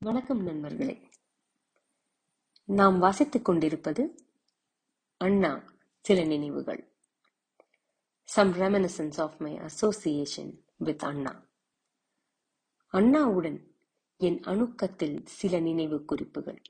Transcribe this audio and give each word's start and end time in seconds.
வணக்கம் 0.00 0.42
நண்பர்களே. 0.42 1.08
நாம் 2.64 2.98
வாசித்துக் 2.98 3.44
கொண்டிருப்பது 3.44 4.24
அண்ணா 5.16 5.62
சில 6.00 6.24
நினைவுகள். 6.24 6.92
Some 8.24 8.52
reminiscences 8.52 9.20
of 9.20 9.34
my 9.38 9.56
association 9.56 10.64
with 10.76 11.04
Anna. 11.04 11.46
அண்ணாவுடன் 12.86 13.74
என் 14.16 14.40
அணுக்கத்தில் 14.40 15.20
சில 15.24 15.60
நினைவு 15.60 16.04
குறிப்புகள். 16.04 16.62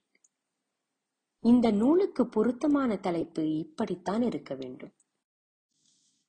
இந்த 1.40 1.70
நூலுக்கு 1.70 2.26
பொருத்தமான 2.26 2.96
தலைப்பு 2.96 3.56
இப்படித்தான் 3.56 4.22
இருக்க 4.22 4.54
வேண்டும். 4.54 4.92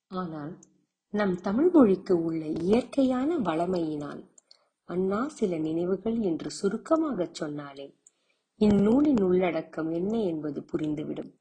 ஆனால் 0.08 0.60
நம் 1.10 1.42
தமிழ் 1.42 1.70
மொழிக்கு 1.70 2.24
உள்ள 2.24 2.46
இயற்கையான 2.46 3.38
வளமையினால் 3.38 4.29
அண்ணா 4.90 5.28
சில 5.28 5.58
நினைவுகள் 5.58 6.20
என்று 6.20 6.52
சுருக்கமாகச் 6.52 7.34
சொன்னாலே 7.34 7.96
இந்நூலின் 8.56 9.22
உள்ளடக்கம் 9.22 9.92
என்ன 9.92 10.22
என்பது 10.22 10.66
புரிந்துவிடும். 10.72 11.34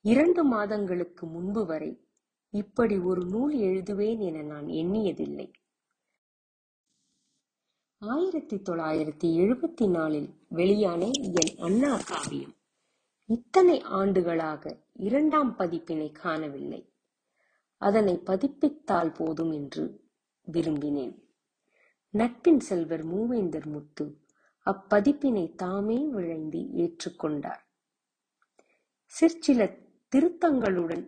இரண்டு 0.00 0.44
மாதங்களுக்கு 0.44 1.26
முன்பு 1.26 1.66
வரை 1.66 2.08
இப்படி 2.50 2.98
ஒரு 2.98 3.24
நூல் 3.24 3.56
எழுதுவேன் 3.56 4.18
என 4.18 4.42
நான் 4.42 4.66
எண்ணியதில்லை. 4.66 5.52
ஆயிரத்தி 7.98 8.56
தொள்ளாயிரத்தி 8.56 9.28
எழுபத்தி 9.42 9.90
நாலில் 9.90 10.34
வெளியான 10.48 11.10
என் 11.10 11.58
அண்ணா 11.58 11.96
காவியம் 11.96 12.54
இத்தனை 13.26 13.80
ஆண்டுகளாக 13.80 14.82
இரண்டாம் 14.92 15.58
பதிப்பினை 15.58 16.12
காணவில்லை. 16.12 16.92
அதனை 17.76 18.20
பதிப்பித்தால் 18.26 19.14
போதும் 19.14 19.50
என்று 19.50 20.04
விரும்பினேன். 20.52 21.24
நட்பின் 22.18 22.60
செல்வர் 22.60 23.04
மூவேந்தர் 23.06 23.66
முத்து 23.66 24.06
அப்பதிப்பினை 24.66 25.44
தாமே 25.54 25.98
விழைந்து 26.08 26.60
ஏற்றுக்கொண்டார். 26.82 27.62
சிற்சில 29.04 29.60
திருத்தங்களுடன் 30.12 31.04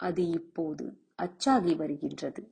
அது 0.00 0.22
இப்போது 0.30 0.84
அச்சாகி 1.22 1.76
வருகின்றது. 1.76 2.42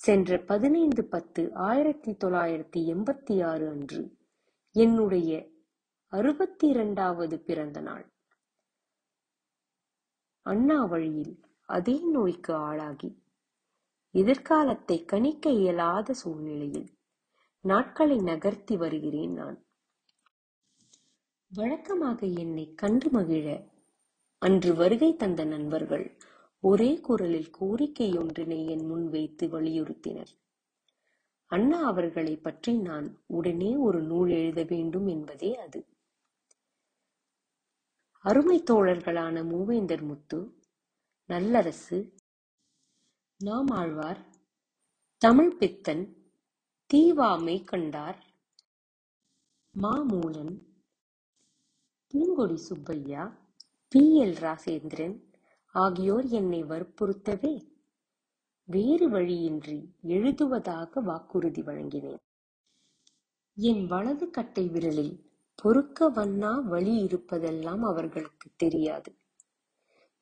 சென்ற 0.00 0.38
பதினைந்து 0.50 1.02
பத்து 1.04 1.42
ஆயிரத்தி 1.68 2.12
தொள்ளாயிரத்தி 2.12 2.80
எண்பத்தி 2.92 3.34
ஆறு 3.44 3.68
அன்று 3.68 4.02
என்னுடைய 4.76 5.30
அறுபத்தி 6.12 6.66
இரண்டாவது 6.68 7.36
பிறந்த 7.48 7.80
நாள். 7.80 8.06
அண்ணா 10.46 10.78
வழியில் 10.84 11.34
அதே 11.68 11.96
நோய்க்கு 12.12 12.54
ஆளாகி 12.54 13.10
எதிர்காலத்தை 14.14 15.04
கணிக்க 15.04 15.50
இயலாத 15.50 16.14
சூழ்நிலையில் 16.14 16.88
நாட்களை 17.64 18.16
நகர்த்தி 18.20 18.76
வருகிறேன் 18.76 19.32
நான். 19.32 19.58
வழக்கமாக 21.50 22.26
என்னை 22.26 22.74
கண்டு 22.74 23.10
மகிழ 23.10 23.46
அன்று 24.38 24.74
வருகை 24.74 25.16
தந்த 25.16 25.44
நண்பர்கள் 25.44 26.16
ஒரே 26.62 27.00
குரலில் 27.00 27.50
கோரிக்கை 27.50 28.08
ஒன்றினை 28.18 28.66
என் 28.66 28.86
முன் 28.86 29.08
வைத்து 29.08 29.46
வலியுறுத்தினர். 29.46 30.32
அண்ணா 31.50 31.78
அவர்களை 31.82 32.36
பற்றி 32.36 32.72
நான் 32.78 33.06
உடனே 33.26 33.76
ஒரு 33.76 34.02
நூல் 34.02 34.30
எழுத 34.30 34.62
வேண்டும் 34.62 35.06
என்பதே 35.06 35.56
அது. 35.56 35.80
அருமை 38.24 38.62
தோழர்களான 38.70 39.42
மூவேந்தர் 39.44 40.02
முத்து 40.02 40.40
நல்லரசு 41.28 41.98
நாமாழ்வார். 43.44 44.24
தமிழ் 45.18 45.56
பித்தன் 45.56 46.16
தீவாமை 46.94 47.64
கண்டார். 47.64 48.24
மாமூலன் 49.82 50.62
பூங்கொடி 52.08 52.54
சுப்பையா 52.54 53.38
பி. 53.88 54.24
எல். 54.24 54.38
ராசேந்திரன் 54.40 55.22
ஆகியோர் 55.66 56.26
என்னை 56.26 56.64
வற்புறுத்தவே 56.64 57.70
வேறு 58.64 59.08
வழியின்றி 59.08 59.94
எழுதுவதாக 60.02 61.00
வாக்குறுதி 61.00 61.62
வழங்கினேன். 61.62 62.22
என் 63.54 63.86
வலது 63.86 64.30
கட்டை 64.30 64.68
விரலில் 64.68 65.30
பொறுக்க 65.54 66.10
வண்ணா 66.10 66.62
வழி 66.62 67.04
இருப்பதெல்லாம் 67.04 67.80
அவர்களுக்கு 67.80 68.50
தெரியாது. 68.56 69.16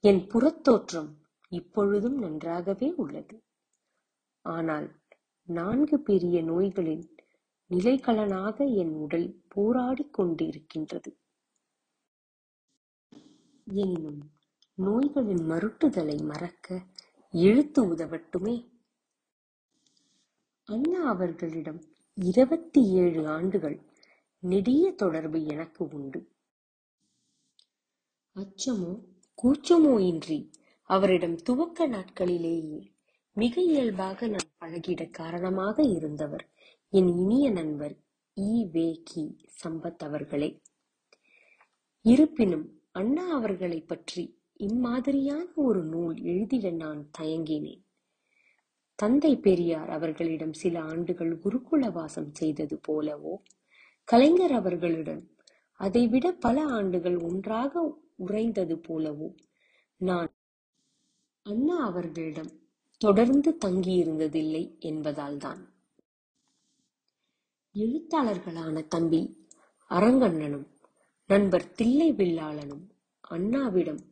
என் 0.01 0.27
புறத்தோற்றம் 0.27 1.28
இப்பொழுதும் 1.49 2.19
நன்றாகவே 2.19 2.93
உள்ளது. 2.97 3.43
ஆனால் 4.45 4.89
நான்கு 5.49 6.01
பெரிய 6.01 6.43
நோய்களின் 6.43 7.05
நிலைகளனாக 7.71 8.75
என் 8.75 8.95
உடல் 8.95 9.43
போராடிக் 9.55 10.15
கொண்டிருக்கின்றது. 10.19 11.11
எனினும் 13.67 14.21
நோய்களின் 14.79 15.43
மருட்டுதலை 15.43 16.23
மறக்க 16.23 16.83
எழுத்து 17.35 17.95
உதவட்டுமே? 17.95 18.57
அண்ணா 20.69 21.09
அவர்களிடம் 21.09 21.81
இருபத்தி 22.15 22.81
ஏழு 22.93 23.29
ஆண்டுகள் 23.29 23.79
நெடிய 24.43 24.93
தொடர்பு 24.93 25.45
எனக்கு 25.45 25.89
உண்டு. 25.89 26.21
அச்சமோ 28.37 28.93
கூச்சமோ 29.39 30.01
இன்றி 30.01 30.39
அவரிடம் 30.91 31.37
துவக்க 31.37 31.89
நாட்களிலேயே 31.89 32.79
மிக 33.37 33.61
இயல்பாக 33.63 34.27
நான் 34.27 34.53
பழகிட 34.59 35.11
காரணமாக 35.11 35.83
இருந்தவர் 35.83 36.45
என் 36.93 37.09
இனிய 37.19 37.51
நண்பர் 37.51 37.95
இ. 38.37 38.71
வே. 38.71 39.03
கி. 39.05 39.25
சம்பத் 39.63 40.05
அவர்களே. 40.05 40.49
இருப்பினும் 42.05 42.67
அண்ணா 42.93 43.31
அவர்களை 43.33 43.81
பற்றி 43.83 44.25
இம்மாதிரியான 44.61 45.53
ஒரு 45.55 45.85
நூல் 45.85 46.17
எழுதிட 46.23 46.71
நான் 46.75 47.11
தயங்கினேன். 47.19 47.83
தந்தை 48.99 49.37
பெரியார் 49.37 49.91
அவர்களிடம் 49.91 50.53
சில 50.53 50.81
ஆண்டுகள் 50.83 51.33
குருகுல 51.37 51.93
வாசம் 51.93 52.35
செய்தது 52.35 52.81
போலவோ 52.89 53.35
கலைஞர் 54.09 54.53
அவர்களிடம் 54.53 55.23
அதைவிட 55.81 56.33
பல 56.39 56.65
ஆண்டுகள் 56.71 57.19
ஒன்றாக 57.21 57.73
உறைந்தது 58.17 58.77
போலவோ 58.89 59.29
நான் 60.01 60.31
அண்ணா 61.49 61.77
அவர்களிடம் 61.85 62.51
தொடர்ந்து 63.01 63.57
தங்கியிருந்ததில்லை 63.65 64.79
என்பதால்தான். 64.79 65.61
எழுத்தாளர்களான 67.75 68.87
தம்பி 68.89 69.47
அரங்கண்ணனும் 69.91 70.67
நண்பர் 71.27 71.73
தில்லை 71.73 72.13
வில்லாளனும் 72.13 72.85
அண்ணாவிடம் 73.31 74.03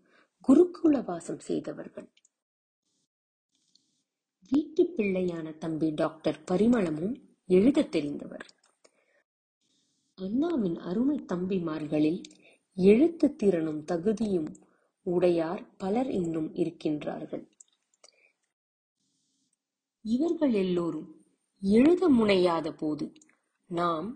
குருகுல 0.48 1.04
வாசம் 1.04 1.38
செய்தவர்கள். 1.38 2.08
வீட்டு 4.50 4.82
பிள்ளையான 4.96 5.58
தம்பி 5.58 5.90
டாக்டர் 5.90 6.40
பரிமளமும் 6.50 7.14
எழுத 7.46 7.82
தெரிந்தவர். 7.82 8.46
அண்ணாவின் 10.14 10.78
அருமை 10.78 11.24
தம்பிமார்களில் 11.32 12.22
எழுத்து 12.74 13.36
திறனும் 13.36 13.84
தகுதியும் 13.84 14.50
உடையார் 15.06 15.62
பலர் 15.76 16.10
இன்னும் 16.10 16.48
இருக்கின்றார்கள். 16.54 17.44
இவர்கள் 20.04 20.52
எல்லோரும் 20.52 21.08
எழுத 21.62 22.10
முனையாத 22.10 22.68
போது 22.76 23.06
நாம் 23.70 24.08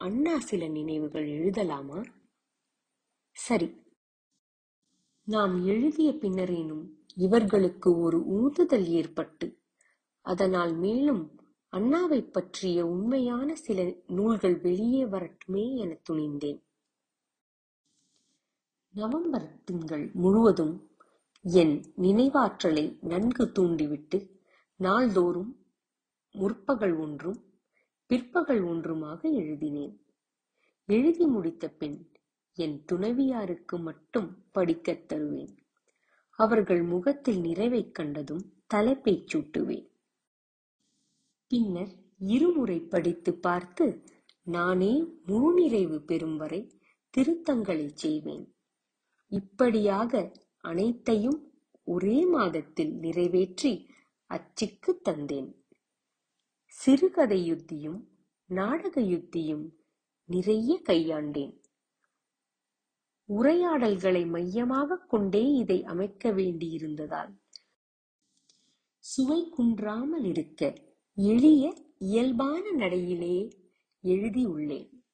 அண்ணா 0.00 0.34
சில 0.40 0.68
நினைவுகள் 0.68 1.28
எழுதலாமா? 1.28 2.00
சரி. 3.36 3.68
நாம் 5.28 5.54
எழுதிய 5.66 6.10
பின்னரேனும் 6.12 6.84
இவர்களுக்கு 7.16 7.90
ஒரு 8.00 8.18
ஊந்துதல் 8.38 8.86
ஏற்பட்டு 8.90 9.46
அதனால் 10.26 10.72
மேலும் 10.74 11.22
அண்ணாவை 11.72 12.20
பற்றிய 12.30 12.86
உண்மையான 12.86 13.48
சில 13.56 13.80
நூல்கள் 14.06 14.56
வெளியே 14.60 15.04
வரட்டுமே 15.04 15.64
என 15.76 15.98
துணிந்தேன். 16.08 16.60
நவம்பர் 18.90 19.64
திங்கள் 19.64 20.10
முழுவதும் 20.12 20.90
என் 21.42 21.82
நினைவாற்றலை 21.96 22.98
நன்கு 23.00 23.52
தூண்டிவிட்டு 23.52 24.40
நாள்தோறும் 24.76 25.66
முற்பகல் 26.30 26.96
ஒன்றும் 26.96 27.44
பிற்பகல் 28.06 28.64
ஒன்றுமாக 28.64 29.32
எழுதினேன். 29.32 30.06
எழுதி 30.86 31.26
முடித்த 31.26 31.68
பின் 31.68 32.12
என் 32.52 32.84
துணைவியாருக்கு 32.92 33.80
மட்டும் 33.80 34.44
படிக்கத் 34.50 35.08
தருவேன். 35.08 35.58
அவர்கள் 36.30 36.82
முகத்தில் 36.82 37.40
நிறைவைக் 37.40 37.94
கண்டதும் 37.94 38.62
தலைப்பைச் 38.66 39.36
சூட்டுவேன். 39.36 39.90
பின்னர் 41.48 41.94
இருமுறை 42.18 42.80
படித்து 42.80 43.34
பார்த்து 43.34 44.04
நானே 44.42 45.02
முழுநிறைவு 45.26 45.98
பெறும் 45.98 46.36
வரை 46.36 46.80
திருத்தங்களை 47.16 47.90
செய்வேன். 47.94 48.54
இப்படியாக 49.30 50.32
அனைத்தையும் 50.60 51.52
ஒரே 51.84 52.26
மாதத்தில் 52.26 52.94
நிறைவேற்றி 52.94 53.90
அச்சுக்கு 54.26 55.00
தந்தேன். 55.04 55.54
சிறுகதை 56.66 57.52
யுத்தியும் 57.52 58.04
நாடக 58.46 59.00
யுத்தியும் 59.00 59.70
நிறைய 60.24 60.82
கையாண்டேன். 60.84 61.60
உரையாடல்களை 63.28 64.28
மையமாகக் 64.28 65.08
கொண்டே 65.08 65.52
இதை 65.52 65.84
அமைக்க 65.84 66.30
வேண்டியிருந்ததால். 66.30 67.38
சுவை 68.98 69.48
குன்றாமல் 69.48 70.24
இருக்க 70.24 70.74
எளிய 71.14 71.74
இயல்பான 71.98 72.72
நடையிலே 72.72 73.50
எழுதியுள்ளேன். 74.02 75.04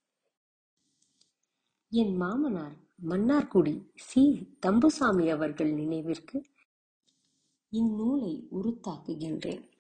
என் 1.89 2.17
மாமனார் 2.17 2.85
மன்னார்குடி 3.03 3.91
சி. 3.95 4.49
தம்புசாமி 4.67 5.31
அவர்கள் 5.31 5.73
நினைவிற்கு 5.73 6.45
இந்நூலை 7.73 8.47
உருத்தாக்குகின்றேன். 8.53 9.71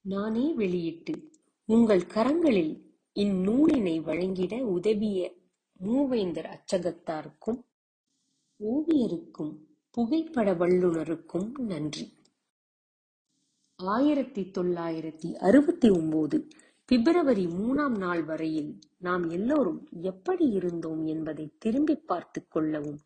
நானே 0.00 0.52
வெளியிட்டு 0.52 1.30
உங்கள் 1.64 2.00
கரங்களில் 2.00 2.92
இந்நூலினை 3.14 4.00
வழங்கிட 4.00 4.64
உதவிய 4.64 5.34
மூவேந்தர் 5.84 6.58
அச்சகத்தாருக்கும் 6.58 7.62
ஓவியருக்கும் 8.58 9.58
புகைப்பட 9.90 10.54
வல்லுனருக்கும் 10.54 11.58
நன்றி. 11.58 12.22
ஆயிரத்தி 13.76 14.42
தொள்ளாயிரத்தி 14.42 15.34
அறுபத்தி 15.34 15.90
ஒன்பது 15.90 16.48
பிப்ரவரி 16.86 17.46
மூணாம் 17.46 17.98
நாள் 17.98 18.24
வரையில் 18.24 18.78
நாம் 18.98 19.30
எல்லோரும் 19.30 19.88
எப்படி 20.02 20.46
இருந்தோம் 20.48 21.04
என்பதை 21.04 21.54
திரும்பி 21.58 21.96
பார்த்துக் 21.96 22.50
கொள்ளவும். 22.50 23.00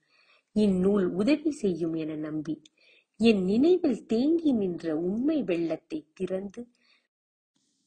இந்நூல் 0.52 1.06
உதவி 1.06 1.50
செய்யும் 1.50 1.94
என 1.94 2.14
நம்பி 2.14 2.62
என் 3.16 3.44
நினைவில் 3.44 4.06
தேங்கி 4.06 4.52
நின்ற 4.52 4.96
உண்மை 4.96 5.42
வெள்ளத்தை 5.42 6.10
திறந்து 6.14 6.68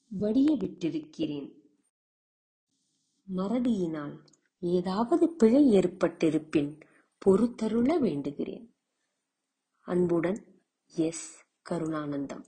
வடிய 0.07 0.55
விட்டிருக்கிறேன் 0.55 1.59
மறதியினால் 3.35 4.17
ஏதாவது 4.59 5.29
பிழை 5.29 5.73
ஏற்பட்டிருப்பின் 5.73 6.79
பொறுத்தருள 7.25 8.01
வேண்டுகிறேன். 8.01 8.67
அன்புடன் 9.79 10.45
எஸ். 10.95 11.45
கருணானந்தம். 11.69 12.43